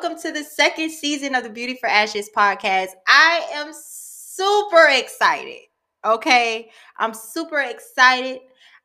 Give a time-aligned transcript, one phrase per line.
[0.00, 2.88] welcome to the second season of the Beauty for Ashes podcast.
[3.06, 5.58] I am super excited.
[6.06, 8.38] Okay, I'm super excited.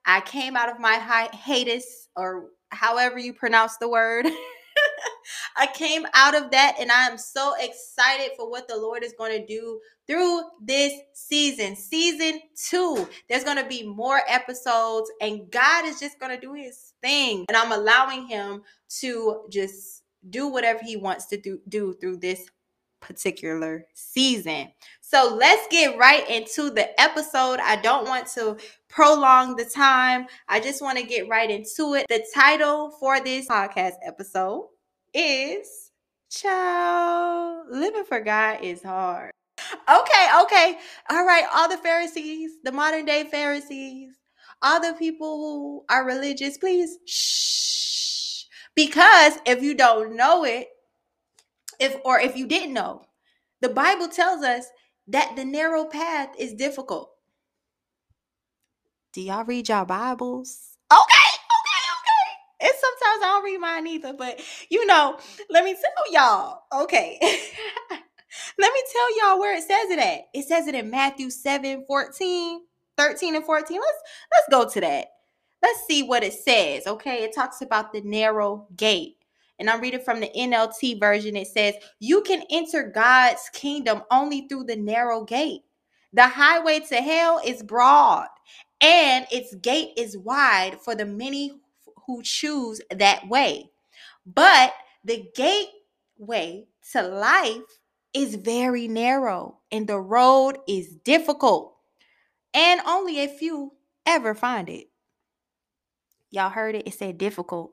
[0.06, 4.28] I came out of my hiatus, or however you pronounce the word.
[5.58, 9.14] I came out of that and I am so excited for what the Lord is
[9.18, 11.78] going to do through this season.
[11.78, 16.54] Season two, there's going to be more episodes and God is just going to do
[16.54, 17.45] his thing.
[17.48, 18.64] And I'm allowing him
[19.00, 22.48] to just do whatever he wants to do, do through this
[23.00, 24.68] particular season.
[25.02, 27.59] So let's get right into the episode.
[27.59, 28.58] I don't want to
[28.90, 30.26] prolong the time.
[30.48, 32.06] I just want to get right into it.
[32.09, 34.67] The title for this podcast episode
[35.14, 35.92] is
[36.32, 37.70] Chilleee.
[37.70, 39.32] Living for God is hard.
[39.89, 40.78] Okay, okay.
[41.10, 41.45] All right.
[41.54, 44.14] All the Pharisees, the modern day Pharisees,
[44.62, 47.84] all the people who are religious, please shh.
[48.76, 50.68] Because if you don't know it,
[51.80, 53.04] if or if you didn't know,
[53.62, 54.66] the Bible tells us
[55.08, 57.12] that the narrow path is difficult.
[59.14, 60.78] Do y'all read y'all Bibles?
[60.92, 62.67] Okay, okay, okay.
[62.67, 65.17] and sometimes I don't read mine either, but you know,
[65.50, 66.64] let me tell y'all.
[66.84, 67.17] Okay.
[68.60, 70.22] let me tell y'all where it says it at.
[70.34, 72.62] It says it in Matthew 7 14,
[72.98, 73.80] 13 and 14.
[73.80, 73.98] Let's
[74.32, 75.08] let's go to that.
[75.61, 76.88] Let's see what it says.
[76.88, 77.23] Okay.
[77.23, 79.17] It talks about the narrow gate.
[79.58, 81.36] And I'm reading from the NLT version.
[81.36, 85.61] It says, You can enter God's kingdom only through the narrow gate.
[86.14, 88.28] The highway to hell is broad,
[88.80, 91.60] and its gate is wide for the many
[92.05, 93.70] who choose that way.
[94.26, 94.73] But
[95.04, 97.80] the gateway to life
[98.14, 101.76] is very narrow and the road is difficult,
[102.54, 103.73] and only a few
[104.05, 104.87] ever find it.
[106.36, 106.88] Y'all heard it?
[106.88, 107.72] It said difficult.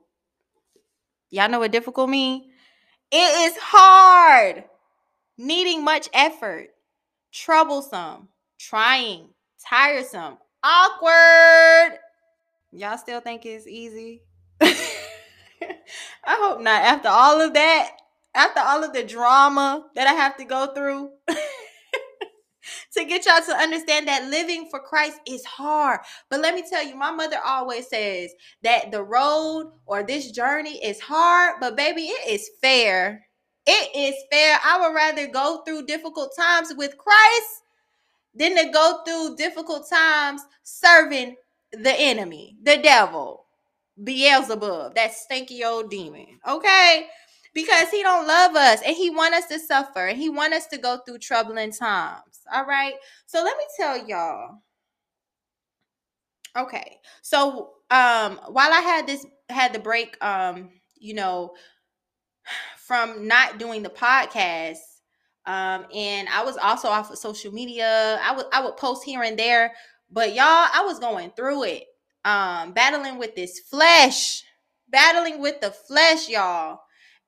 [1.29, 2.51] Y'all know what difficult mean?
[3.11, 4.63] It is hard,
[5.37, 6.69] needing much effort,
[7.31, 9.29] troublesome, trying,
[9.67, 11.99] tiresome, awkward,
[12.75, 14.23] Y'all still think it's easy?
[14.61, 14.75] I
[16.25, 16.81] hope not.
[16.81, 17.91] After all of that,
[18.33, 21.11] after all of the drama that I have to go through
[22.95, 25.99] to get y'all to understand that living for Christ is hard.
[26.29, 28.31] But let me tell you, my mother always says
[28.63, 33.25] that the road or this journey is hard, but baby, it is fair.
[33.65, 34.59] It is fair.
[34.63, 37.63] I would rather go through difficult times with Christ
[38.35, 41.35] than to go through difficult times serving
[41.71, 43.45] the enemy, the devil,
[44.03, 46.39] Beelzebub, that stinky old demon.
[46.47, 47.07] Okay?
[47.53, 50.65] Because he don't love us and he want us to suffer and he want us
[50.67, 52.41] to go through troubling times.
[52.51, 52.95] All right?
[53.27, 54.59] So let me tell y'all.
[56.57, 56.99] Okay.
[57.21, 61.53] So um while I had this had the break um you know
[62.77, 64.77] from not doing the podcast
[65.45, 68.19] um and I was also off of social media.
[68.23, 69.73] I would I would post here and there
[70.13, 71.85] but y'all, I was going through it,
[72.23, 74.43] um, battling with this flesh,
[74.87, 76.81] battling with the flesh, y'all.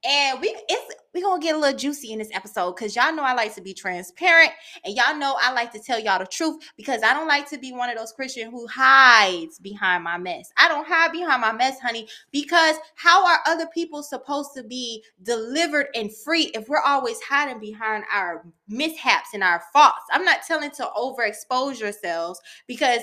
[0.05, 3.23] And we it's we gonna get a little juicy in this episode because y'all know
[3.23, 4.51] I like to be transparent
[4.83, 7.57] and y'all know I like to tell y'all the truth because I don't like to
[7.57, 10.51] be one of those Christians who hides behind my mess.
[10.57, 15.03] I don't hide behind my mess, honey, because how are other people supposed to be
[15.23, 20.03] delivered and free if we're always hiding behind our mishaps and our faults?
[20.11, 23.01] I'm not telling to overexpose yourselves because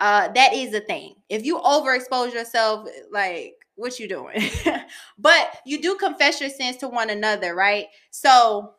[0.00, 1.14] uh that is a thing.
[1.28, 4.42] If you overexpose yourself, like what you doing?
[5.18, 7.86] but you do confess your sins to one another, right?
[8.10, 8.74] So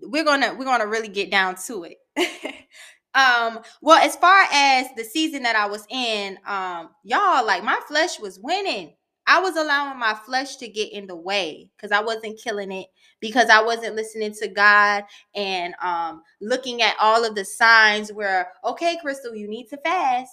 [0.00, 1.98] we're gonna we're gonna really get down to it.
[3.14, 7.80] um, well, as far as the season that I was in, um, y'all, like my
[7.88, 8.94] flesh was winning.
[9.28, 12.86] I was allowing my flesh to get in the way because I wasn't killing it
[13.18, 15.02] because I wasn't listening to God
[15.34, 20.32] and um looking at all of the signs where okay, Christal, you need to fast.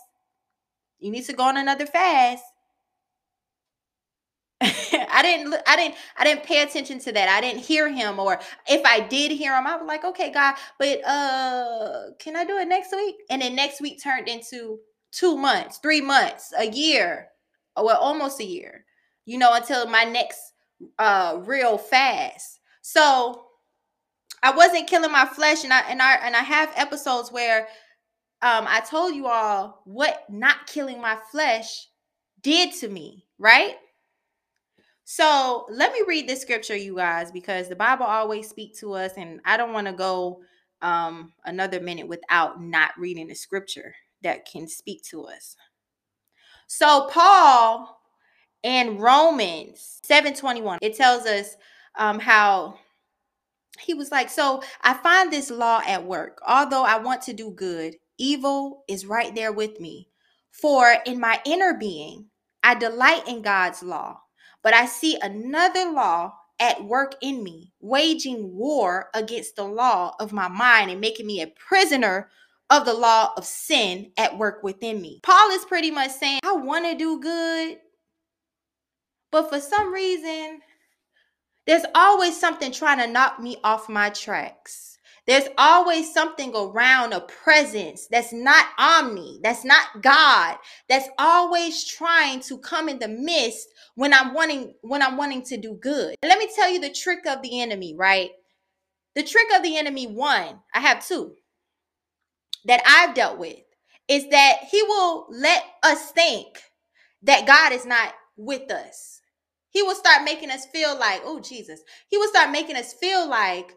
[0.99, 2.43] You need to go on another fast.
[5.09, 7.29] I didn't I didn't I didn't pay attention to that.
[7.29, 10.55] I didn't hear him or if I did hear him I was like, "Okay, God,
[10.79, 14.79] but uh can I do it next week?" And then next week turned into
[15.11, 17.29] 2 months, 3 months, a year,
[17.75, 18.85] well almost a year.
[19.25, 20.39] You know, until my next
[20.99, 22.59] uh real fast.
[22.81, 23.45] So
[24.43, 27.61] I wasn't killing my flesh and I and I and I have episodes where
[28.41, 31.87] um I told you all what not killing my flesh
[32.41, 33.75] did to me, right?
[35.05, 39.13] So let me read this scripture, you guys, because the Bible always speak to us,
[39.17, 40.41] and I don't want to go
[40.81, 45.55] um, another minute without not reading the scripture that can speak to us.
[46.67, 47.99] So Paul
[48.63, 51.57] in Romans 7:21, it tells us
[51.95, 52.79] um, how
[53.79, 56.41] he was like, So I find this law at work.
[56.47, 60.09] Although I want to do good, evil is right there with me.
[60.51, 62.27] For in my inner being,
[62.63, 64.21] I delight in God's law,
[64.63, 70.31] but I see another law at work in me, waging war against the law of
[70.31, 72.29] my mind and making me a prisoner
[72.69, 75.19] of the law of sin at work within me.
[75.23, 77.77] Paul is pretty much saying, I want to do good,
[79.31, 80.61] but for some reason,
[81.67, 84.92] there's always something trying to knock me off my tracks.
[85.25, 90.57] There's always something around a presence that's not omni, that's not God,
[90.89, 95.57] that's always trying to come in the midst when I'm wanting when I'm wanting to
[95.57, 96.15] do good.
[96.23, 98.31] let me tell you the trick of the enemy, right?
[99.15, 101.35] The trick of the enemy one, I have two
[102.65, 103.59] that I've dealt with
[104.07, 106.47] is that he will let us think
[107.23, 109.21] that God is not with us.
[109.69, 111.81] He will start making us feel like, oh Jesus.
[112.09, 113.75] He will start making us feel like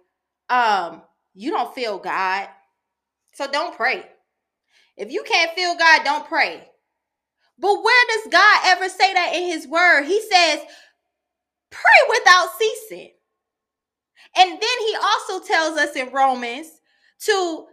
[0.50, 1.02] um
[1.36, 2.48] you don't feel God.
[3.34, 4.04] So don't pray.
[4.96, 6.66] If you can't feel God, don't pray.
[7.58, 10.04] But where does God ever say that in his word?
[10.04, 10.60] He says,
[11.70, 13.10] pray without ceasing.
[14.36, 16.80] And then he also tells us in Romans
[17.20, 17.66] to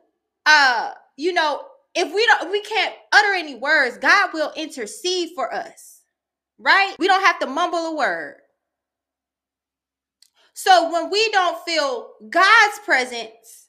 [0.45, 1.63] uh you know,
[1.95, 6.01] if we don't we can't utter any words, God will intercede for us.
[6.59, 6.95] Right?
[7.00, 8.38] We don't have to mumble a word.
[10.54, 13.64] So when we don't feel God's presence,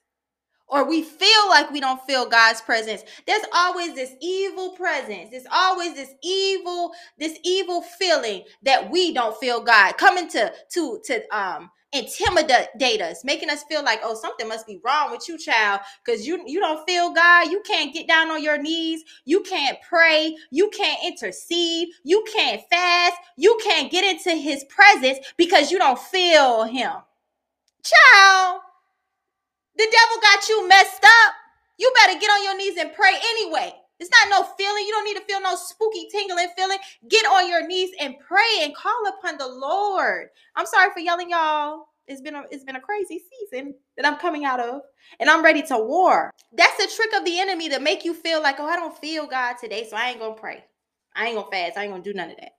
[0.66, 3.02] or we feel like we don't feel God's presence.
[3.26, 5.30] There's always this evil presence.
[5.30, 11.00] There's always this evil, this evil feeling that we don't feel God coming to to
[11.04, 15.38] to um intimidate us, making us feel like, oh, something must be wrong with you,
[15.38, 17.50] child, because you you don't feel God.
[17.50, 19.04] You can't get down on your knees.
[19.24, 20.36] You can't pray.
[20.50, 21.88] You can't intercede.
[22.02, 23.14] You can't fast.
[23.36, 26.92] You can't get into His presence because you don't feel Him,
[27.82, 28.60] child.
[29.76, 31.34] The devil got you messed up.
[31.78, 33.74] You better get on your knees and pray anyway.
[34.04, 34.84] It's not no feeling.
[34.86, 36.76] You don't need to feel no spooky tingling feeling.
[37.08, 40.28] Get on your knees and pray and call upon the Lord.
[40.56, 41.86] I'm sorry for yelling, y'all.
[42.06, 44.82] It's been a it's been a crazy season that I'm coming out of,
[45.20, 46.30] and I'm ready to war.
[46.52, 49.26] That's the trick of the enemy to make you feel like, oh, I don't feel
[49.26, 50.62] God today, so I ain't gonna pray.
[51.16, 51.78] I ain't gonna fast.
[51.78, 52.52] I ain't gonna do none of that.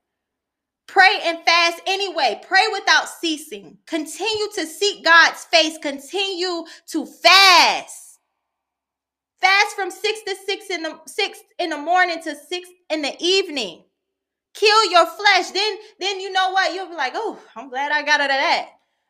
[0.87, 2.41] Pray and fast anyway.
[2.47, 3.77] Pray without ceasing.
[3.85, 5.77] Continue to seek God's face.
[5.77, 8.04] Continue to fast.
[9.45, 13.15] Fast from six to six in the six in the morning to six in the
[13.19, 13.83] evening.
[14.55, 15.51] Kill your flesh.
[15.51, 16.73] Then, then you know what?
[16.73, 18.69] You'll be like, oh, I'm glad I got out of that.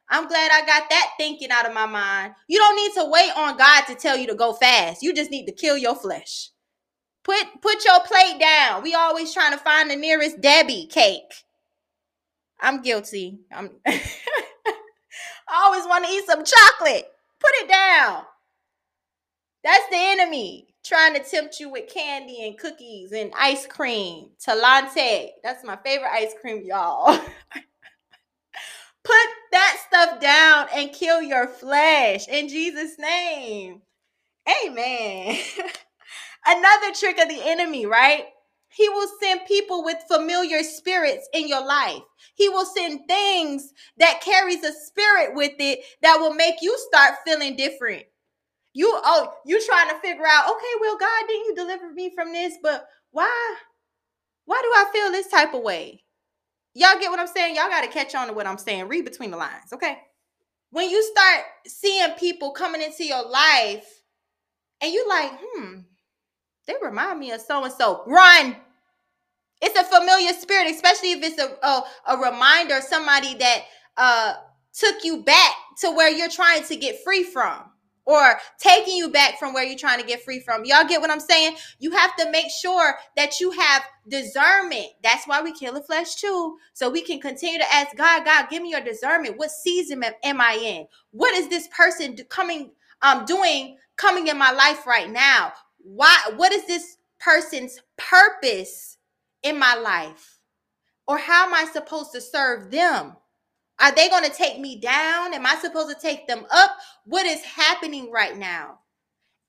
[0.10, 2.34] I'm glad I got that thinking out of my mind.
[2.50, 5.02] You don't need to wait on God to tell you to go fast.
[5.02, 6.50] You just need to kill your flesh.
[7.24, 8.84] Put put your plate down.
[8.84, 11.46] We always trying to find the nearest Debbie cake.
[12.60, 13.40] I'm guilty.
[13.54, 13.94] I'm I
[15.64, 17.08] always want to eat some chocolate.
[17.40, 18.24] Put it down.
[19.66, 24.30] That's the enemy trying to tempt you with candy and cookies and ice cream.
[24.40, 25.30] Talenti.
[25.44, 27.18] That's my favorite ice cream, y'all.
[29.04, 33.82] Put that stuff down and kill your flesh in Jesus' name.
[34.66, 35.40] Amen.
[36.46, 38.26] Another trick of the enemy, right?
[38.70, 42.04] He will send people with familiar spirits in your life.
[42.36, 47.16] He will send things that carries a spirit with it that will make you start
[47.26, 48.04] feeling different.
[48.76, 52.34] You oh, you trying to figure out, okay, well, God, didn't you deliver me from
[52.34, 52.58] this?
[52.62, 53.56] But why?
[54.44, 56.04] Why do I feel this type of way?
[56.74, 57.56] Y'all get what I'm saying?
[57.56, 58.90] Y'all got to catch on to what I'm saying.
[58.90, 60.00] Read between the lines, okay?
[60.72, 63.88] When you start seeing people coming into your life
[64.82, 65.80] and you like, hmm,
[66.68, 68.04] they remind me of so and so.
[68.06, 68.58] Run.
[69.62, 73.64] It's a familiar spirit, especially if it's a, a, a reminder, somebody that
[73.96, 74.34] uh,
[74.74, 77.72] took you back to where you're trying to get free from
[78.06, 80.64] or taking you back from where you're trying to get free from.
[80.64, 81.56] Y'all get what I'm saying?
[81.80, 84.88] You have to make sure that you have discernment.
[85.04, 86.58] That's why we kill the flesh too.
[86.74, 89.38] So we can continue to ask God, God, give me your discernment.
[89.38, 90.88] What season am I in?
[91.12, 92.72] What is this person coming
[93.02, 95.54] um doing coming in my life right now?
[95.80, 98.98] Why what is this person's purpose
[99.44, 100.40] in my life?
[101.08, 103.16] Or how am I supposed to serve them?
[103.80, 105.34] Are they going to take me down?
[105.34, 106.72] Am I supposed to take them up?
[107.06, 108.80] What is happening right now?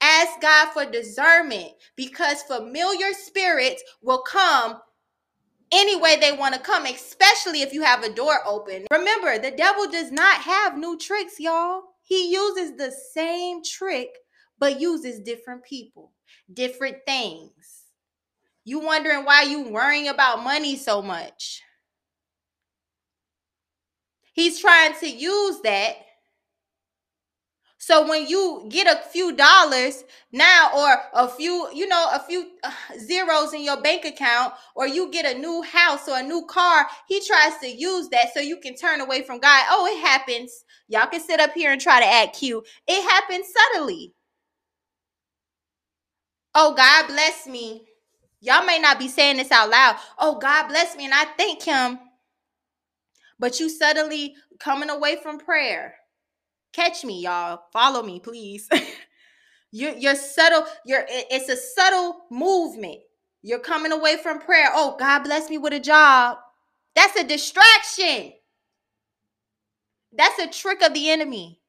[0.01, 4.81] Ask God for discernment because familiar spirits will come
[5.73, 8.87] any way they want to come, especially if you have a door open.
[8.91, 11.83] Remember, the devil does not have new tricks, y'all.
[12.03, 14.11] He uses the same trick,
[14.59, 16.13] but uses different people,
[16.53, 17.85] different things.
[18.65, 21.63] You wondering why you worrying about money so much?
[24.37, 25.95] He's trying to use that.
[27.79, 32.51] So when you get a few dollars now or a few, you know, a few
[32.63, 36.45] uh, zeros in your bank account or you get a new house or a new
[36.47, 39.65] car, he tries to use that so you can turn away from God.
[39.71, 40.65] Oh, it happens.
[40.89, 42.67] Y'all can sit up here and try to act cute.
[42.87, 44.13] It happens subtly.
[46.55, 47.87] Oh, God bless me.
[48.41, 49.97] Y'all may not be saying this out loud.
[50.19, 51.07] Oh, God bless me.
[51.07, 52.01] And I thank him.
[53.39, 55.95] But you suddenly coming away from prayer.
[56.73, 57.63] Catch me, y'all.
[57.73, 58.69] Follow me, please.
[59.73, 60.65] you're, you're subtle.
[60.85, 63.01] You're it's a subtle movement.
[63.43, 64.71] You're coming away from prayer.
[64.75, 66.39] Oh, God bless me with a job.
[66.95, 68.33] That's a distraction.
[70.13, 71.61] That's a trick of the enemy.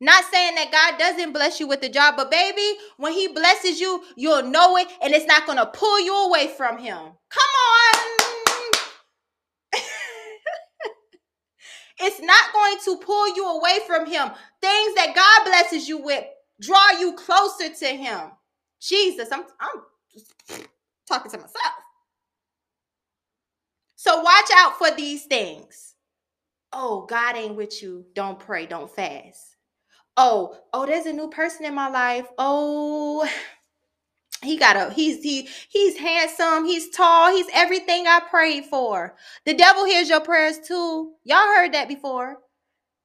[0.00, 3.80] Not saying that God doesn't bless you with the job, but baby, when He blesses
[3.80, 6.96] you, you'll know it and it's not going to pull you away from Him.
[6.96, 7.50] Come
[7.94, 8.13] on.
[12.04, 14.30] It's not going to pull you away from Him.
[14.60, 16.24] Things that God blesses you with
[16.60, 18.20] draw you closer to Him.
[18.80, 19.82] Jesus, I'm, I'm
[21.08, 21.74] talking to myself.
[23.96, 25.94] So watch out for these things.
[26.72, 28.06] Oh, God ain't with you.
[28.14, 29.54] Don't pray, don't fast
[30.16, 33.28] oh oh there's a new person in my life oh
[34.44, 39.16] he got a he's he he's handsome he's tall he's everything i prayed for.
[39.46, 41.12] The devil hears your prayers too.
[41.24, 42.38] Y'all heard that before.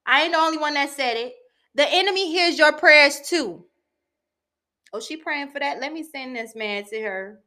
[0.06, 1.34] I ain't the only one that said it.
[1.74, 3.64] The enemy hears your prayers too.
[4.92, 5.80] Oh she praying for that?
[5.80, 7.40] Let me send this man to her.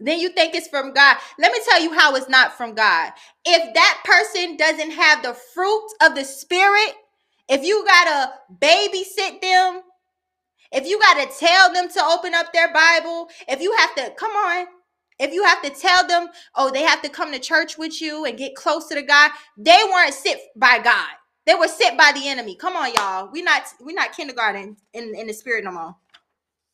[0.00, 1.18] Then you think it's from God.
[1.38, 3.12] Let me tell you how it's not from God.
[3.44, 6.94] If that person doesn't have the fruit of the Spirit,
[7.48, 9.82] if you gotta babysit them,
[10.72, 14.32] if you gotta tell them to open up their Bible, if you have to, come
[14.32, 14.66] on,
[15.18, 18.24] if you have to tell them, oh, they have to come to church with you
[18.24, 21.08] and get closer to God, they weren't sent by God.
[21.46, 22.56] They were sent by the enemy.
[22.56, 23.30] Come on, y'all.
[23.32, 25.96] We not we not kindergarten in, in the spirit no more.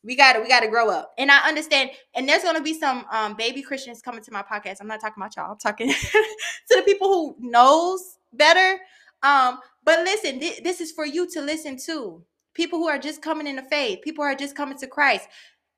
[0.03, 1.13] We gotta we gotta grow up.
[1.17, 4.77] And I understand, and there's gonna be some um baby Christians coming to my podcast.
[4.79, 8.79] I'm not talking about y'all, I'm talking to the people who knows better.
[9.23, 12.23] Um, but listen, th- this is for you to listen to.
[12.57, 15.29] People who are just coming into faith, people who are just coming to Christ.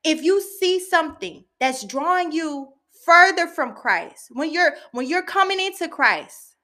[0.06, 2.70] If you see something that's drawing you
[3.06, 6.56] further from Christ, when you're when you're coming into Christ,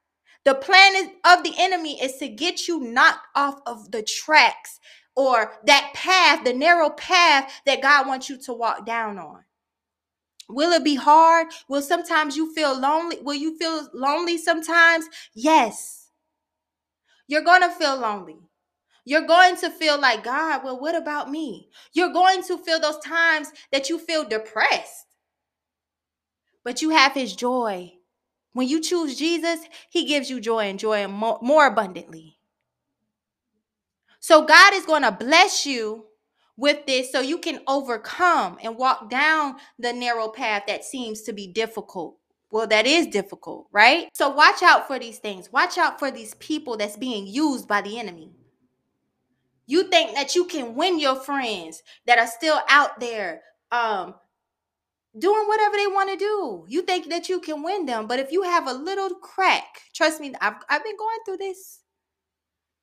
[0.46, 4.80] the plan of the enemy is to get you knocked off of the tracks
[5.18, 9.44] or that path, the narrow path that God wants you to walk down on.
[10.48, 11.48] Will it be hard?
[11.68, 13.18] Will sometimes you feel lonely?
[13.22, 15.06] Will you feel lonely sometimes?
[15.34, 16.10] Yes.
[17.28, 18.38] You're going to feel lonely.
[19.06, 21.70] You're going to feel like, God, well, what about me?
[21.94, 25.06] You're going to feel those times that you feel depressed.
[26.64, 27.94] But you have his joy.
[28.54, 29.60] When you choose Jesus,
[29.90, 32.38] he gives you joy and joy more, abundantly.
[34.20, 36.06] So God is going to bless you
[36.58, 41.34] with this so you can overcome and walk down the narrow path that seems to
[41.34, 42.18] be difficult
[42.52, 44.08] well, that is difficult, right?
[44.14, 45.52] So watch out for these things.
[45.52, 48.32] Watch out for these people that's being used by the enemy.
[49.68, 53.42] You think that you can win your friends that are still out there
[53.72, 54.16] um
[55.18, 56.66] doing whatever they want to do.
[56.68, 60.20] You think that you can win them, but if you have a little crack, trust
[60.20, 61.80] me, I've I've been going through this.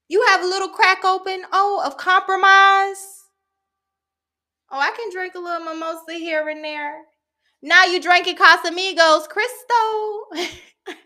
[0.09, 3.23] You have a little crack open, oh, of compromise.
[4.71, 7.03] Oh, I can drink a little mimosa here and there.
[7.63, 10.25] Now you drinking Casamigos, Cristo.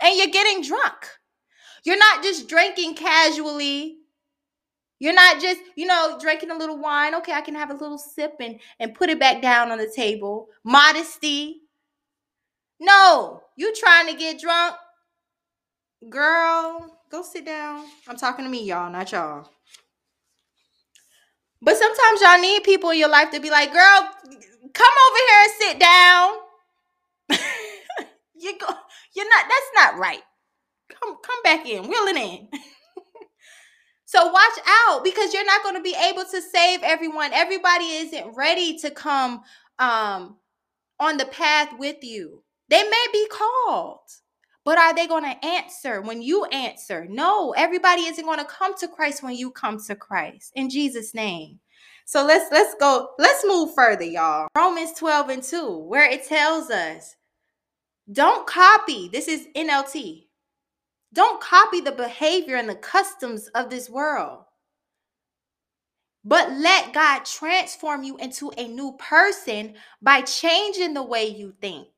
[0.00, 1.06] and you're getting drunk.
[1.84, 3.96] You're not just drinking casually.
[4.98, 7.14] You're not just, you know, drinking a little wine.
[7.16, 9.90] Okay, I can have a little sip and, and put it back down on the
[9.94, 10.48] table.
[10.62, 11.62] Modesty.
[12.78, 14.76] No, you trying to get drunk.
[16.08, 17.84] Girl, go sit down.
[18.08, 19.48] I'm talking to me, y'all, not y'all.
[21.62, 24.08] But sometimes y'all need people in your life to be like, girl,
[24.72, 26.32] come over here and sit down.
[28.34, 28.66] you go,
[29.14, 30.22] you're not, that's not right.
[30.98, 32.48] Come, come back in, wheel it in.
[34.04, 37.32] so watch out because you're not going to be able to save everyone.
[37.32, 39.42] Everybody isn't ready to come
[39.78, 40.36] um
[40.98, 42.42] on the path with you.
[42.68, 44.00] They may be called.
[44.64, 47.06] But are they going to answer when you answer?
[47.08, 50.52] No, everybody isn't going to come to Christ when you come to Christ.
[50.54, 51.60] In Jesus name.
[52.04, 54.48] So let's let's go let's move further y'all.
[54.56, 57.16] Romans 12 and 2 where it tells us
[58.12, 59.08] don't copy.
[59.08, 60.24] This is NLT.
[61.12, 64.44] Don't copy the behavior and the customs of this world.
[66.24, 71.88] But let God transform you into a new person by changing the way you think.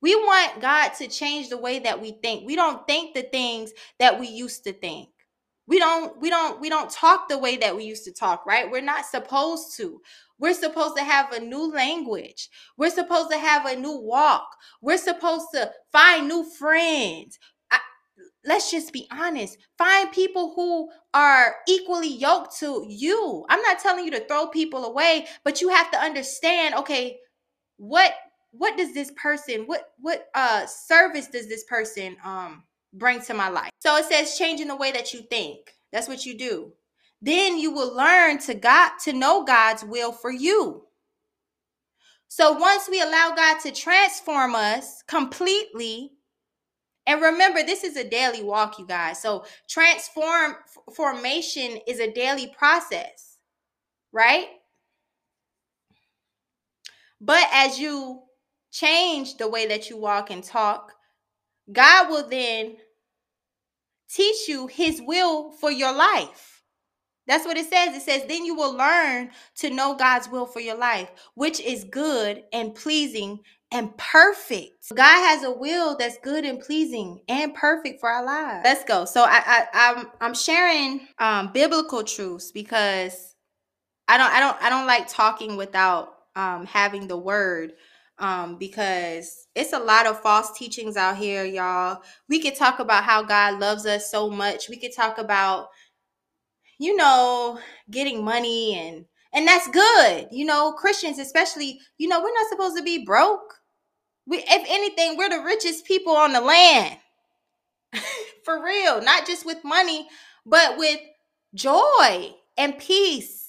[0.00, 2.44] We want God to change the way that we think.
[2.44, 5.10] We don't think the things that we used to think.
[5.68, 8.68] We don't we don't we don't talk the way that we used to talk, right?
[8.68, 10.00] We're not supposed to.
[10.38, 12.48] We're supposed to have a new language.
[12.76, 14.48] We're supposed to have a new walk.
[14.80, 17.38] We're supposed to find new friends.
[18.44, 19.56] Let's just be honest.
[19.78, 23.44] Find people who are equally yoked to you.
[23.48, 27.18] I'm not telling you to throw people away, but you have to understand, okay,
[27.76, 28.14] what
[28.52, 33.48] what does this person what what uh service does this person um bring to my
[33.48, 36.72] life so it says changing the way that you think that's what you do
[37.22, 40.84] then you will learn to god to know god's will for you
[42.28, 46.12] so once we allow god to transform us completely
[47.06, 50.54] and remember this is a daily walk you guys so transform
[50.94, 53.38] formation is a daily process
[54.12, 54.48] right
[57.20, 58.22] but as you
[58.72, 60.92] change the way that you walk and talk,
[61.70, 62.76] God will then
[64.10, 66.62] teach you his will for your life.
[67.28, 67.94] That's what it says.
[67.94, 71.84] It says, then you will learn to know God's will for your life, which is
[71.84, 73.38] good and pleasing
[73.72, 74.94] and perfect.
[74.94, 78.62] God has a will that's good and pleasing and perfect for our lives.
[78.64, 79.04] Let's go.
[79.04, 83.34] So I, I I'm I'm sharing um biblical truths because
[84.08, 87.72] I don't I don't I don't like talking without um having the word
[88.18, 92.02] um, because it's a lot of false teachings out here, y'all.
[92.28, 94.68] We could talk about how God loves us so much.
[94.68, 95.68] We could talk about,
[96.78, 97.58] you know,
[97.90, 100.28] getting money and and that's good.
[100.30, 103.54] You know, Christians especially, you know, we're not supposed to be broke.
[104.26, 106.98] We if anything, we're the richest people on the land.
[108.44, 110.08] For real, not just with money,
[110.46, 111.00] but with
[111.54, 113.42] joy and peace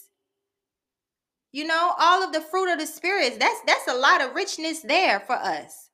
[1.54, 3.38] you know, all of the fruit of the spirits.
[3.38, 5.90] That's that's a lot of richness there for us.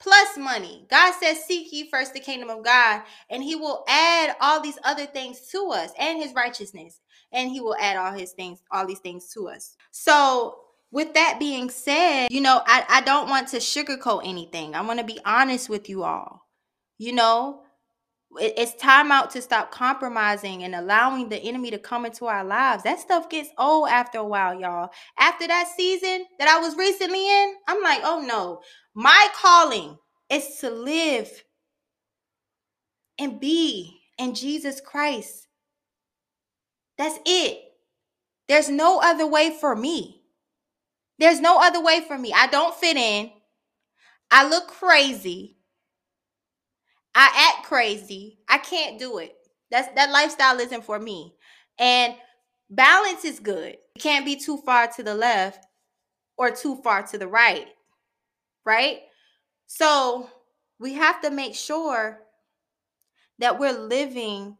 [0.00, 0.86] Plus money.
[0.90, 4.78] God says, Seek ye first the kingdom of God, and he will add all these
[4.84, 7.00] other things to us and his righteousness.
[7.32, 9.76] And he will add all his things, all these things to us.
[9.90, 10.56] So
[10.94, 14.76] with that being said, you know, I, I don't want to sugarcoat anything.
[14.76, 16.46] I want to be honest with you all.
[16.98, 17.62] You know,
[18.38, 22.84] it's time out to stop compromising and allowing the enemy to come into our lives.
[22.84, 24.90] That stuff gets old after a while, y'all.
[25.18, 28.60] After that season that I was recently in, I'm like, oh no,
[28.94, 29.98] my calling
[30.30, 31.28] is to live
[33.18, 35.48] and be in Jesus Christ.
[36.98, 37.58] That's it.
[38.46, 40.20] There's no other way for me.
[41.18, 42.32] There's no other way for me.
[42.34, 43.30] I don't fit in.
[44.30, 45.56] I look crazy.
[47.14, 48.38] I act crazy.
[48.48, 49.34] I can't do it.
[49.70, 51.34] That's that lifestyle isn't for me.
[51.78, 52.14] And
[52.70, 53.76] balance is good.
[53.94, 55.66] You can't be too far to the left
[56.36, 57.68] or too far to the right.
[58.64, 59.00] Right?
[59.66, 60.28] So,
[60.78, 62.20] we have to make sure
[63.38, 64.56] that we're living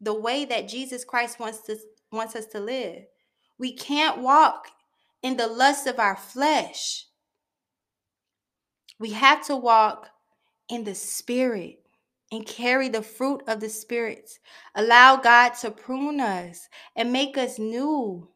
[0.00, 1.76] the way that Jesus Christ wants to
[2.10, 3.04] wants us to live.
[3.58, 4.68] We can't walk
[5.22, 7.06] in the lust of our flesh.
[8.98, 10.10] We have to walk
[10.68, 11.80] in the spirit
[12.30, 14.38] and carry the fruit of the spirits.
[14.74, 18.28] Allow God to prune us and make us new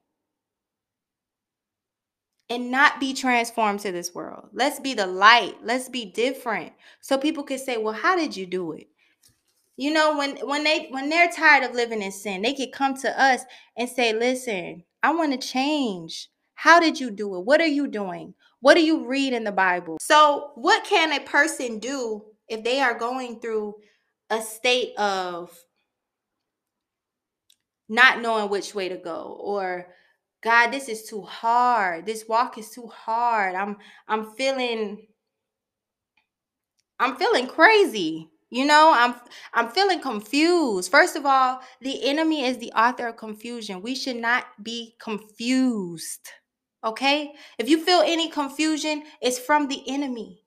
[2.48, 4.50] and not be transformed to this world.
[4.52, 5.56] Let's be the light.
[5.62, 6.72] Let's be different.
[7.00, 8.88] So people can say, "Well, how did you do it?"
[9.76, 12.96] You know, when when they when they're tired of living in sin, they can come
[12.98, 13.42] to us
[13.76, 16.28] and say, "Listen, I want to change.
[16.56, 17.44] How did you do it?
[17.44, 18.34] What are you doing?
[18.60, 22.80] What do you read in the Bible?" So, what can a person do if they
[22.80, 23.76] are going through
[24.30, 25.50] a state of
[27.88, 29.86] not knowing which way to go or
[30.42, 32.06] God, this is too hard.
[32.06, 33.54] This walk is too hard.
[33.54, 35.06] I'm I'm feeling
[37.00, 38.30] I'm feeling crazy.
[38.50, 39.14] You know, I'm
[39.54, 40.90] I'm feeling confused.
[40.90, 43.82] First of all, the enemy is the author of confusion.
[43.82, 46.28] We should not be confused.
[46.86, 47.32] Okay?
[47.58, 50.44] If you feel any confusion, it's from the enemy.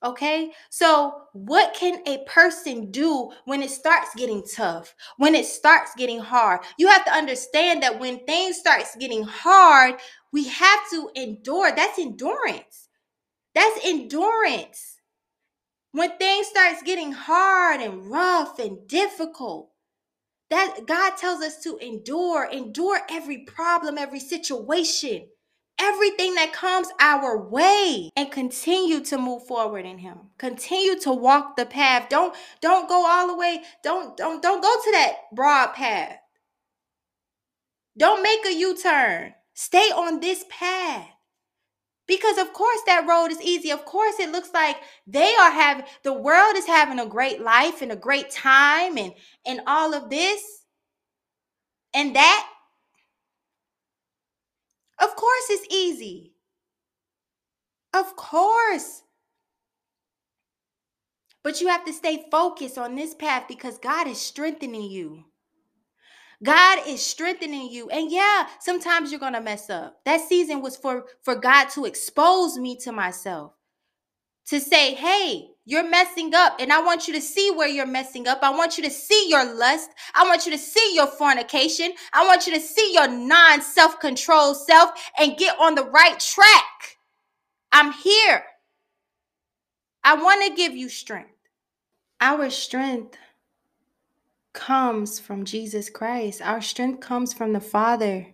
[0.00, 5.90] Okay, so what can a person do when it starts getting tough, when it starts
[5.96, 6.60] getting hard?
[6.78, 9.96] You have to understand that when things starts getting hard,
[10.32, 11.72] we have to endure.
[11.74, 12.88] That's endurance.
[13.56, 15.00] That's endurance.
[15.90, 19.72] When things starts getting hard and rough and difficult,
[20.50, 25.26] that God tells us to endure, endure every problem, every situation
[25.80, 30.18] everything that comes our way and continue to move forward in him.
[30.38, 32.08] Continue to walk the path.
[32.08, 33.62] Don't don't go all the way.
[33.82, 36.16] Don't don't don't go to that broad path.
[37.96, 39.34] Don't make a u-turn.
[39.54, 41.08] Stay on this path.
[42.06, 43.70] Because of course that road is easy.
[43.70, 47.82] Of course it looks like they are having the world is having a great life
[47.82, 49.12] and a great time and
[49.46, 50.42] and all of this.
[51.94, 52.48] And that.
[55.00, 56.34] Of course it's easy.
[57.94, 59.02] Of course.
[61.42, 65.24] But you have to stay focused on this path because God is strengthening you.
[66.42, 67.90] God is strengthening you.
[67.90, 69.98] And yeah, sometimes you're going to mess up.
[70.04, 73.52] That season was for for God to expose me to myself.
[74.48, 78.26] To say, "Hey, you're messing up and I want you to see where you're messing
[78.26, 78.38] up.
[78.40, 79.90] I want you to see your lust.
[80.14, 81.92] I want you to see your fornication.
[82.14, 86.96] I want you to see your non-self-control self and get on the right track.
[87.70, 88.44] I'm here.
[90.02, 91.36] I want to give you strength.
[92.18, 93.18] Our strength
[94.54, 96.40] comes from Jesus Christ.
[96.40, 98.28] Our strength comes from the Father.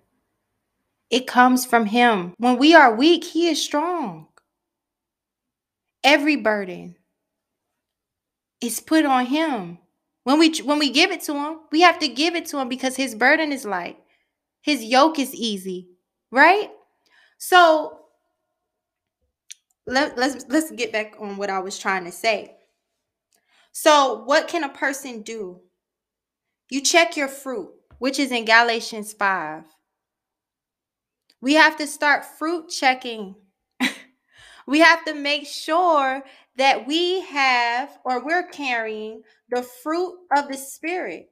[1.10, 2.34] It comes from Him.
[2.38, 4.28] When we are weak, He is strong.
[6.04, 6.94] Every burden
[8.66, 9.78] is put on Him.
[10.24, 12.68] When we when we give it to Him, we have to give it to Him
[12.68, 13.98] because His burden is light.
[14.62, 15.88] His yoke is easy,
[16.30, 16.70] right?
[17.38, 17.98] So
[19.86, 22.56] let, let's let's get back on what I was trying to say.
[23.72, 25.60] So, what can a person do
[26.70, 29.64] you check your fruit, which is in Galatians 5.
[31.40, 33.36] We have to start fruit checking.
[34.66, 36.22] We have to make sure
[36.56, 41.30] that we have or we're carrying the fruit of the Spirit.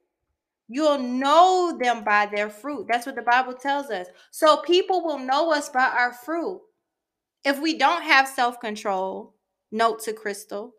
[0.68, 2.86] You'll know them by their fruit.
[2.88, 4.06] That's what the Bible tells us.
[4.30, 6.60] So people will know us by our fruit.
[7.44, 9.34] If we don't have self control,
[9.70, 10.72] note to Christal,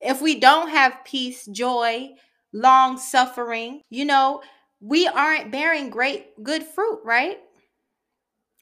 [0.00, 2.14] if we don't have peace, joy,
[2.54, 3.82] long suffering.
[3.90, 4.40] You know,
[4.80, 7.38] we aren't bearing great, good fruit, right?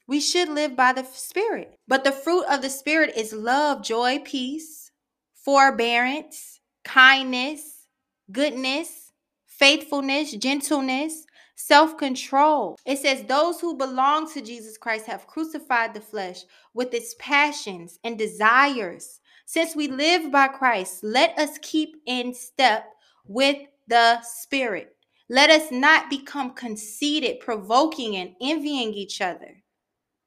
[0.05, 1.77] We should live by the Spirit.
[1.87, 4.91] But the fruit of the Spirit is love, joy, peace,
[5.33, 7.87] forbearance, kindness,
[8.31, 9.11] goodness,
[9.45, 12.77] faithfulness, gentleness, self control.
[12.85, 17.99] It says, Those who belong to Jesus Christ have crucified the flesh with its passions
[18.03, 19.21] and desires.
[19.45, 22.85] Since we live by Christ, let us keep in step
[23.25, 24.95] with the Spirit.
[25.29, 29.62] Let us not become conceited, provoking, and envying each other.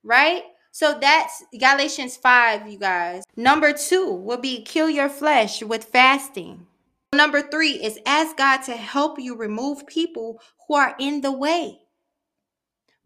[0.07, 0.45] Right?
[0.71, 3.25] So that's Galatians 5, you guys.
[3.37, 6.66] Number two will be kill your flesh with fasting.
[7.14, 11.81] Number three is ask God to help you remove people who are in the way.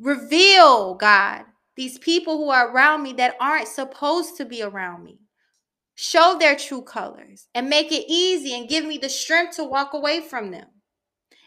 [0.00, 1.44] Reveal, God,
[1.76, 5.20] these people who are around me that aren't supposed to be around me
[5.94, 9.92] show their true colors and make it easy and give me the strength to walk
[9.92, 10.66] away from them.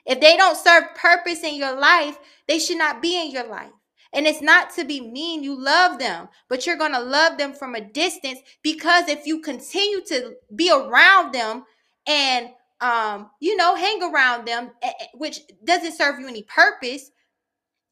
[0.06, 3.72] If they don't serve purpose in your life, they should not be in your life.
[4.14, 7.54] And it's not to be mean, you love them, but you're going to love them
[7.54, 11.64] from a distance because if you continue to be around them
[12.06, 12.50] and
[12.82, 17.12] um you know hang around them eh, eh, which doesn't serve you any purpose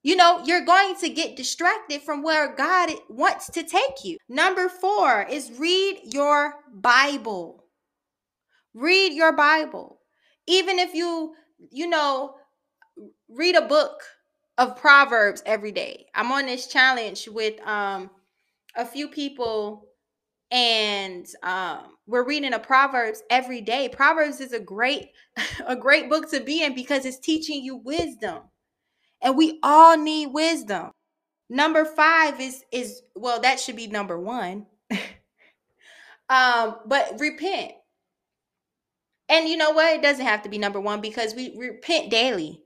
[0.03, 4.17] you know, you're going to get distracted from where God wants to take you.
[4.27, 7.65] Number four is read your Bible.
[8.73, 9.99] Read your Bible.
[10.47, 11.35] Even if you,
[11.69, 12.35] you know,
[13.29, 14.01] read a book
[14.57, 16.07] of Proverbs every day.
[16.13, 18.09] I'm on this challenge with um
[18.75, 19.87] a few people
[20.51, 25.09] and um we're reading a proverbs every day proverbs is a great
[25.67, 28.39] a great book to be in because it's teaching you wisdom
[29.21, 30.91] and we all need wisdom.
[31.49, 34.65] Number 5 is is well that should be number 1.
[36.29, 37.73] um but repent.
[39.29, 39.95] And you know what?
[39.95, 42.63] It doesn't have to be number 1 because we repent daily.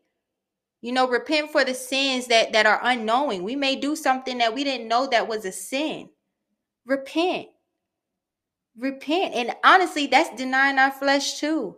[0.86, 3.41] You know, repent for the sins that that are unknowing.
[3.41, 6.10] We may do something that we didn't know that was a sin.
[6.86, 7.48] Repent.
[8.78, 9.34] Repent.
[9.34, 11.78] And honestly, that's denying our flesh too.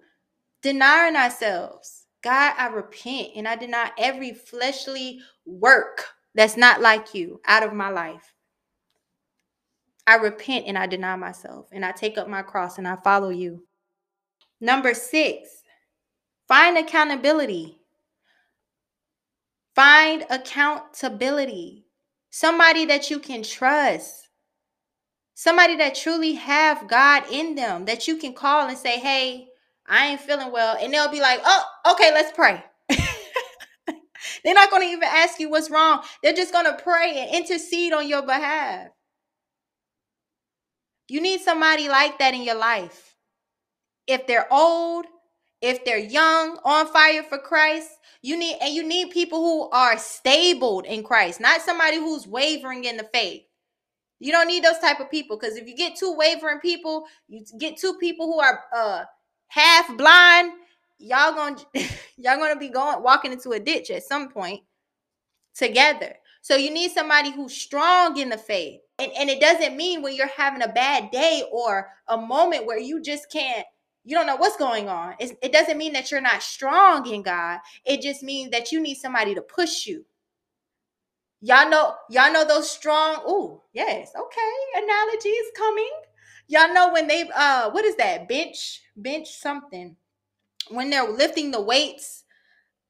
[0.61, 2.07] Denying ourselves.
[2.21, 6.03] God, I repent and I deny every fleshly work
[6.35, 8.33] that's not like you out of my life.
[10.05, 13.29] I repent and I deny myself and I take up my cross and I follow
[13.29, 13.65] you.
[14.59, 15.47] Number six,
[16.49, 17.76] find accountability.
[19.77, 21.85] Find accountability.
[22.31, 24.27] Somebody that you can trust.
[25.35, 29.47] Somebody that truly have God in them that you can call and say, "Hey,
[29.87, 30.77] I ain't feeling well.
[30.79, 31.63] And they'll be like, oh,
[31.93, 32.63] okay, let's pray.
[34.43, 36.03] They're not going to even ask you what's wrong.
[36.21, 38.89] They're just going to pray and intercede on your behalf.
[41.07, 43.15] You need somebody like that in your life.
[44.07, 45.05] If they're old,
[45.61, 47.89] if they're young, on fire for Christ,
[48.21, 52.85] you need and you need people who are stable in Christ, not somebody who's wavering
[52.85, 53.43] in the faith.
[54.19, 57.43] You don't need those type of people because if you get two wavering people, you
[57.59, 59.03] get two people who are uh
[59.47, 60.51] half blind,
[60.97, 61.57] y'all gonna
[62.17, 64.61] y'all gonna be going walking into a ditch at some point
[65.55, 66.13] together.
[66.41, 68.79] So you need somebody who's strong in the faith.
[68.99, 72.79] And, and it doesn't mean when you're having a bad day or a moment where
[72.79, 73.65] you just can't
[74.07, 75.15] you don't know what's going on.
[75.19, 77.59] It's, it doesn't mean that you're not strong in God.
[77.83, 80.05] It just means that you need somebody to push you.
[81.41, 83.17] Y'all know, y'all know those strong.
[83.25, 84.81] Oh, yes, okay.
[84.81, 85.91] Analogies coming.
[86.47, 88.29] Y'all know when they uh what is that?
[88.29, 89.97] Bench, bench something.
[90.69, 92.23] When they're lifting the weights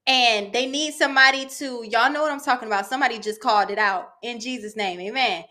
[0.06, 2.86] and they need somebody to y'all know what I'm talking about.
[2.86, 5.00] Somebody just called it out in Jesus' name.
[5.00, 5.46] Amen.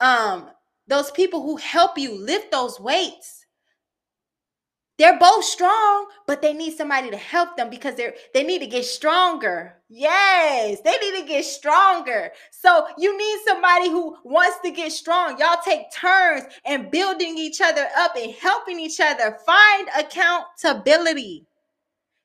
[0.00, 0.50] Um,
[0.86, 3.37] those people who help you lift those weights
[4.98, 8.66] they're both strong, but they need somebody to help them because they're they need to
[8.66, 9.74] get stronger.
[9.88, 12.30] Yes, they need to get stronger.
[12.50, 15.38] So you need somebody who wants to get strong.
[15.38, 21.47] Y'all take turns and building each other up and helping each other find accountability.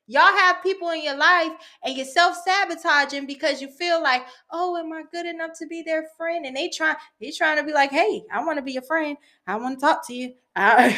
[0.06, 4.92] Y'all have people in your life and you're self-sabotaging because you feel like, oh, am
[4.92, 6.44] I good enough to be their friend?
[6.44, 9.16] And they try, they trying to be like, hey, I want to be your friend.
[9.46, 10.34] I want to talk to you.
[10.56, 10.88] Uh,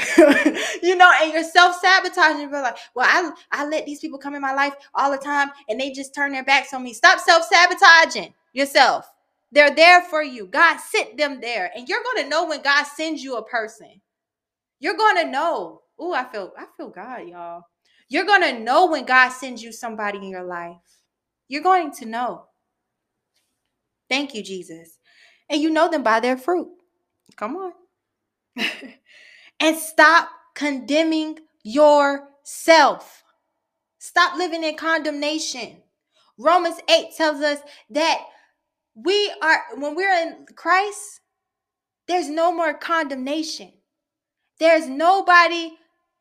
[0.82, 2.42] you know, and you're self-sabotaging.
[2.42, 5.48] You're like, well, I I let these people come in my life all the time
[5.70, 6.92] and they just turn their backs on me.
[6.92, 9.10] Stop self-sabotaging yourself.
[9.52, 10.46] They're there for you.
[10.46, 11.70] God sent them there.
[11.74, 14.02] And you're to know when God sends you a person.
[14.78, 15.80] You're to know.
[15.98, 17.62] Oh, I feel I feel God, y'all.
[18.08, 20.76] You're going to know when God sends you somebody in your life.
[21.48, 22.46] You're going to know.
[24.08, 24.98] Thank you, Jesus.
[25.48, 26.68] And you know them by their fruit.
[27.36, 27.72] Come on.
[29.60, 33.24] and stop condemning yourself.
[33.98, 35.82] Stop living in condemnation.
[36.38, 37.58] Romans 8 tells us
[37.90, 38.18] that
[38.94, 41.20] we are, when we're in Christ,
[42.06, 43.72] there's no more condemnation.
[44.58, 45.72] There's nobody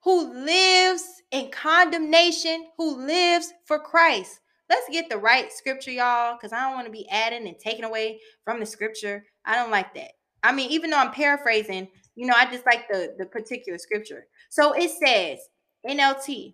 [0.05, 4.39] who lives in condemnation, who lives for Christ.
[4.69, 7.83] Let's get the right scripture, y'all, because I don't want to be adding and taking
[7.83, 9.25] away from the scripture.
[9.45, 10.11] I don't like that.
[10.43, 14.27] I mean, even though I'm paraphrasing, you know, I just like the, the particular scripture.
[14.49, 15.39] So it says,
[15.87, 16.53] NLT,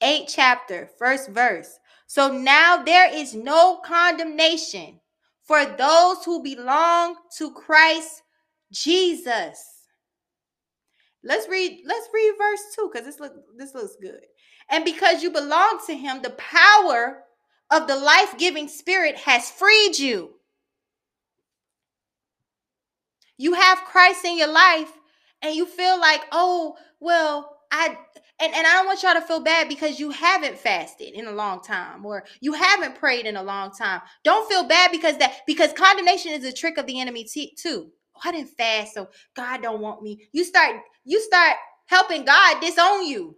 [0.00, 1.78] 8 chapter, first verse.
[2.06, 5.00] So now there is no condemnation
[5.44, 8.22] for those who belong to Christ
[8.72, 9.73] Jesus.
[11.24, 14.20] Let's read, let's read verse 2 because this look this looks good.
[14.70, 17.24] And because you belong to him, the power
[17.70, 20.34] of the life-giving spirit has freed you.
[23.36, 24.92] You have Christ in your life
[25.42, 27.96] and you feel like, oh, well, I
[28.40, 31.32] and, and I don't want y'all to feel bad because you haven't fasted in a
[31.32, 34.00] long time or you haven't prayed in a long time.
[34.24, 37.90] Don't feel bad because that because condemnation is a trick of the enemy t- too.
[38.16, 40.28] Oh, I didn't fast, so God don't want me.
[40.32, 43.36] You start you start helping God disown you.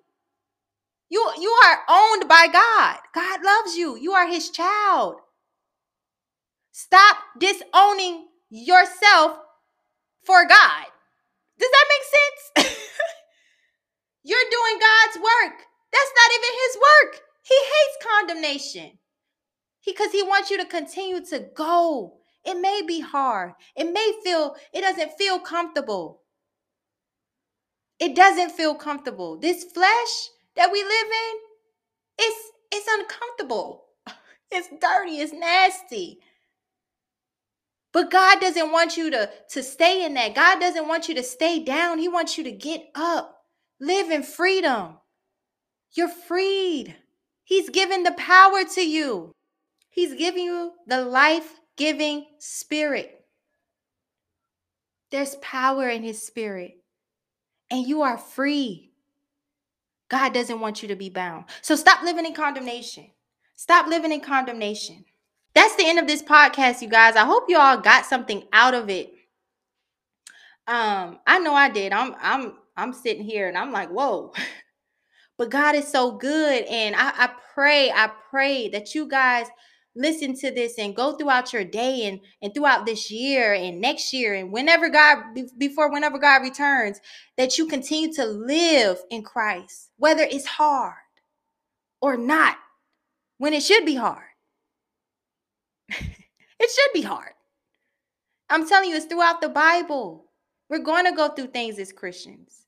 [1.09, 2.99] You you are owned by God.
[3.15, 3.97] God loves you.
[3.97, 5.17] You are his child.
[6.73, 9.39] Stop disowning yourself
[10.25, 10.87] for God.
[11.59, 12.79] Does that make sense?
[14.25, 15.63] You're doing God's work.
[15.93, 17.21] That's not even his work.
[17.43, 18.99] He hates condemnation.
[19.85, 22.19] Because he, he wants you to continue to go.
[22.45, 23.53] It may be hard.
[23.77, 26.23] It may feel, it doesn't feel comfortable.
[27.99, 29.39] It doesn't feel comfortable.
[29.39, 31.39] This flesh that we live in,
[32.19, 33.85] it's it's uncomfortable.
[34.49, 36.21] It's dirty, it's nasty.
[37.93, 40.37] But God doesn't want you to, to stay in that.
[40.37, 41.99] God doesn't want you to stay down.
[41.99, 43.39] He wants you to get up,
[43.81, 44.99] live in freedom.
[45.95, 46.95] You're freed.
[47.43, 49.33] He's given the power to you,
[49.89, 53.25] He's giving you the life giving spirit.
[55.11, 56.75] There's power in His spirit,
[57.71, 58.93] and you are free.
[60.09, 61.47] God doesn't want you to be bound.
[61.63, 63.11] So stop living in condemnation.
[63.57, 65.05] Stop living in condemnation
[65.57, 67.17] that's the end of this podcast, you guys.
[67.17, 69.11] I hope you all got something out of it.
[70.67, 71.95] Um, I know I did.
[71.95, 74.35] I'm I'm I'm sitting here and I'm like, whoa.
[75.39, 76.65] but God is so good.
[76.65, 79.47] And I, I pray, I pray that you guys
[79.97, 84.13] listen to this and go throughout your day and and throughout this year and next
[84.13, 85.19] year and whenever God
[85.59, 87.01] before whenever God returns
[87.37, 90.95] that you continue to live in Christ whether it's hard
[92.01, 92.57] or not
[93.39, 94.27] when it should be hard
[95.91, 97.33] it should be hard.
[98.49, 100.27] I'm telling you, it's throughout the Bible.
[100.69, 102.67] We're going to go through things as Christians.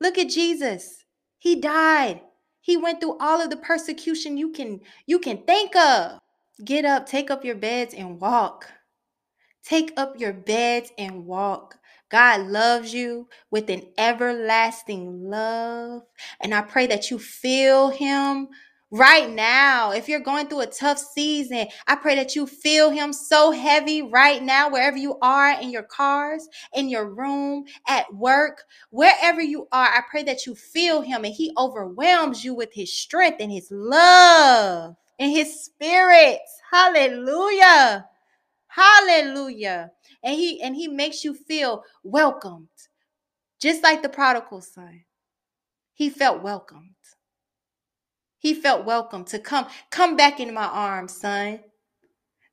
[0.00, 1.04] Look at Jesus.
[1.38, 2.20] He died.
[2.60, 6.18] He went through all of the persecution you can you can think of.
[6.64, 8.66] Get up, take up your beds and walk.
[9.64, 11.78] Take up your beds and walk.
[12.10, 16.02] God loves you with an everlasting love.
[16.40, 18.48] And I pray that you feel Him
[18.90, 19.92] right now.
[19.92, 24.02] If you're going through a tough season, I pray that you feel Him so heavy
[24.02, 29.68] right now, wherever you are in your cars, in your room, at work, wherever you
[29.70, 29.86] are.
[29.86, 33.68] I pray that you feel Him and He overwhelms you with His strength and His
[33.70, 36.40] love and His spirit.
[36.70, 38.06] Hallelujah.
[38.68, 39.90] Hallelujah.
[40.22, 42.68] And he and he makes you feel welcomed.
[43.60, 45.04] Just like the prodigal son.
[45.94, 46.94] He felt welcomed.
[48.38, 51.60] He felt welcome to come come back in my arms, son.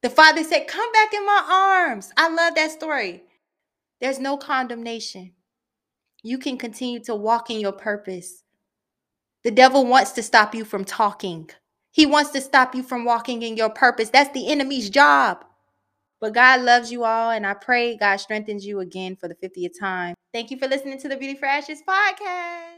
[0.02, 3.24] The father said, "Come back in my arms." I love that story.
[4.00, 5.34] There's no condemnation.
[6.24, 8.44] You can continue to walk in your purpose.
[9.44, 11.50] The devil wants to stop you from talking.
[11.96, 14.10] He wants to stop you from walking in your purpose.
[14.10, 15.46] That's the enemy's job.
[16.20, 19.80] But God loves you all, and I pray God strengthens you again for the 50th
[19.80, 20.14] time.
[20.34, 22.75] Thank you for listening to the Beauty for Ashes podcast.